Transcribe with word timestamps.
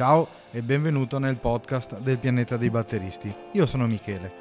Ciao 0.00 0.28
e 0.50 0.62
benvenuto 0.62 1.18
nel 1.18 1.36
podcast 1.36 1.98
del 1.98 2.16
pianeta 2.16 2.56
dei 2.56 2.70
batteristi. 2.70 3.30
Io 3.52 3.66
sono 3.66 3.86
Michele. 3.86 4.32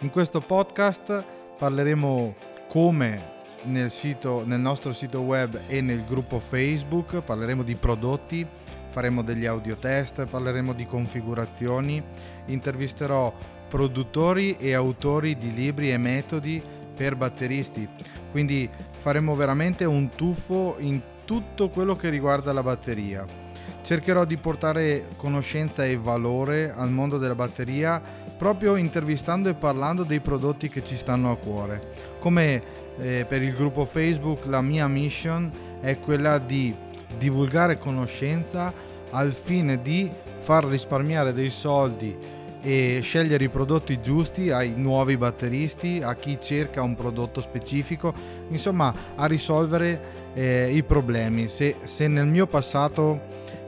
In 0.00 0.10
questo 0.10 0.40
podcast 0.40 1.22
parleremo 1.56 2.34
come 2.66 3.22
nel, 3.62 3.92
sito, 3.92 4.44
nel 4.44 4.58
nostro 4.58 4.92
sito 4.92 5.20
web 5.20 5.56
e 5.68 5.80
nel 5.80 6.04
gruppo 6.04 6.40
Facebook, 6.40 7.20
parleremo 7.20 7.62
di 7.62 7.76
prodotti, 7.76 8.44
faremo 8.88 9.22
degli 9.22 9.46
audio 9.46 9.76
test, 9.76 10.26
parleremo 10.26 10.72
di 10.72 10.84
configurazioni, 10.84 12.02
intervisterò 12.46 13.32
produttori 13.68 14.56
e 14.56 14.74
autori 14.74 15.38
di 15.38 15.54
libri 15.54 15.92
e 15.92 15.96
metodi 15.96 16.60
per 16.92 17.14
batteristi. 17.14 17.88
Quindi 18.32 18.68
faremo 18.98 19.36
veramente 19.36 19.84
un 19.84 20.08
tuffo 20.08 20.74
in 20.80 21.00
tutto 21.24 21.68
quello 21.68 21.94
che 21.94 22.08
riguarda 22.08 22.52
la 22.52 22.64
batteria. 22.64 23.43
Cercherò 23.82 24.24
di 24.24 24.36
portare 24.36 25.08
conoscenza 25.16 25.84
e 25.84 25.96
valore 25.96 26.72
al 26.72 26.90
mondo 26.90 27.18
della 27.18 27.34
batteria 27.34 28.00
proprio 28.36 28.76
intervistando 28.76 29.48
e 29.48 29.54
parlando 29.54 30.02
dei 30.02 30.20
prodotti 30.20 30.68
che 30.68 30.84
ci 30.84 30.96
stanno 30.96 31.30
a 31.30 31.36
cuore. 31.36 31.92
Come 32.18 32.62
eh, 32.98 33.26
per 33.28 33.42
il 33.42 33.54
gruppo 33.54 33.84
Facebook 33.84 34.46
la 34.46 34.60
mia 34.60 34.88
mission 34.88 35.50
è 35.80 35.98
quella 35.98 36.38
di 36.38 36.74
divulgare 37.18 37.78
conoscenza 37.78 38.72
al 39.10 39.32
fine 39.32 39.80
di 39.80 40.10
far 40.40 40.64
risparmiare 40.64 41.32
dei 41.32 41.50
soldi 41.50 42.16
e 42.64 43.00
scegliere 43.02 43.44
i 43.44 43.50
prodotti 43.50 44.00
giusti 44.00 44.50
ai 44.50 44.72
nuovi 44.74 45.18
batteristi, 45.18 46.00
a 46.02 46.14
chi 46.14 46.38
cerca 46.40 46.80
un 46.80 46.94
prodotto 46.94 47.42
specifico, 47.42 48.14
insomma 48.48 48.92
a 49.14 49.26
risolvere 49.26 50.32
eh, 50.32 50.74
i 50.74 50.82
problemi. 50.82 51.48
Se, 51.48 51.76
se, 51.84 52.08
nel 52.08 52.26
mio 52.26 52.46
passato 52.46 53.20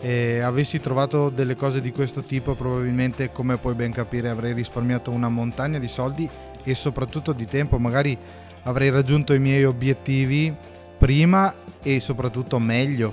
eh, 0.00 0.38
avessi 0.38 0.78
trovato 0.78 1.28
delle 1.28 1.56
cose 1.56 1.80
di 1.80 1.90
questo 1.90 2.22
tipo 2.22 2.54
probabilmente 2.54 3.32
come 3.32 3.56
puoi 3.56 3.74
ben 3.74 3.90
capire 3.90 4.28
avrei 4.28 4.52
risparmiato 4.52 5.10
una 5.10 5.28
montagna 5.28 5.80
di 5.80 5.88
soldi 5.88 6.30
e 6.62 6.74
soprattutto 6.76 7.32
di 7.32 7.48
tempo, 7.48 7.78
magari 7.78 8.16
avrei 8.62 8.90
raggiunto 8.90 9.34
i 9.34 9.40
miei 9.40 9.64
obiettivi 9.64 10.54
prima 10.96 11.52
e 11.82 11.98
soprattutto 11.98 12.60
meglio. 12.60 13.12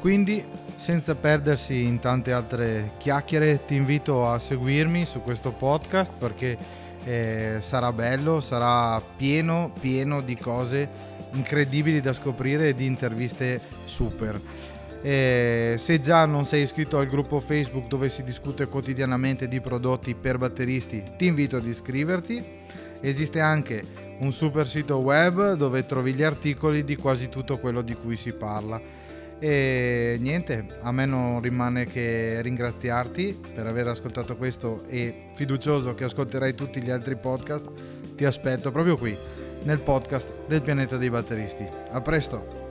Quindi 0.00 0.42
senza 0.84 1.14
perdersi 1.14 1.82
in 1.82 1.98
tante 1.98 2.30
altre 2.30 2.90
chiacchiere, 2.98 3.64
ti 3.64 3.74
invito 3.74 4.28
a 4.28 4.38
seguirmi 4.38 5.06
su 5.06 5.22
questo 5.22 5.50
podcast 5.50 6.12
perché 6.12 6.58
eh, 7.04 7.56
sarà 7.60 7.90
bello, 7.90 8.42
sarà 8.42 9.00
pieno, 9.00 9.72
pieno 9.80 10.20
di 10.20 10.36
cose 10.36 10.86
incredibili 11.32 12.02
da 12.02 12.12
scoprire 12.12 12.68
e 12.68 12.74
di 12.74 12.84
interviste 12.84 13.62
super. 13.86 14.38
Eh, 15.00 15.76
se 15.78 16.00
già 16.02 16.26
non 16.26 16.44
sei 16.44 16.64
iscritto 16.64 16.98
al 16.98 17.08
gruppo 17.08 17.40
Facebook 17.40 17.86
dove 17.86 18.10
si 18.10 18.22
discute 18.22 18.66
quotidianamente 18.66 19.48
di 19.48 19.62
prodotti 19.62 20.14
per 20.14 20.36
batteristi, 20.36 21.02
ti 21.16 21.24
invito 21.24 21.56
ad 21.56 21.66
iscriverti. 21.66 22.44
Esiste 23.00 23.40
anche 23.40 23.82
un 24.20 24.34
super 24.34 24.68
sito 24.68 24.98
web 24.98 25.54
dove 25.54 25.86
trovi 25.86 26.12
gli 26.12 26.22
articoli 26.22 26.84
di 26.84 26.96
quasi 26.96 27.30
tutto 27.30 27.56
quello 27.56 27.80
di 27.80 27.94
cui 27.94 28.18
si 28.18 28.34
parla 28.34 29.04
e 29.46 30.16
niente, 30.20 30.64
a 30.80 30.90
me 30.90 31.04
non 31.04 31.42
rimane 31.42 31.84
che 31.84 32.40
ringraziarti 32.40 33.38
per 33.54 33.66
aver 33.66 33.88
ascoltato 33.88 34.36
questo 34.36 34.84
e 34.88 35.32
fiducioso 35.34 35.94
che 35.94 36.04
ascolterai 36.04 36.54
tutti 36.54 36.80
gli 36.80 36.88
altri 36.88 37.14
podcast. 37.14 37.68
Ti 38.16 38.24
aspetto 38.24 38.70
proprio 38.70 38.96
qui, 38.96 39.14
nel 39.64 39.80
podcast 39.80 40.46
del 40.46 40.62
pianeta 40.62 40.96
dei 40.96 41.10
batteristi. 41.10 41.66
A 41.90 42.00
presto! 42.00 42.63